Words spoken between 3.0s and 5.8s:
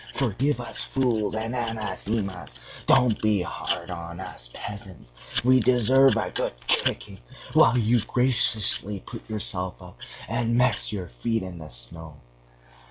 be hard on us peasants! We